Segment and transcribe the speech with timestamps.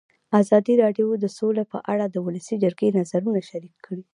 [0.41, 4.03] ازادي راډیو د سوله په اړه د ولسي جرګې نظرونه شریک کړي.